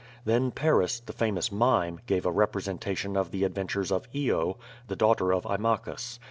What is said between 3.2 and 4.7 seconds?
the adventures of lo,